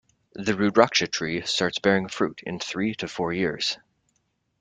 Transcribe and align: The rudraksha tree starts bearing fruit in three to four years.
The 0.33 0.53
rudraksha 0.53 1.11
tree 1.11 1.43
starts 1.45 1.77
bearing 1.77 2.07
fruit 2.09 2.41
in 2.43 2.57
three 2.59 2.95
to 2.95 3.07
four 3.07 3.33
years. 3.33 3.77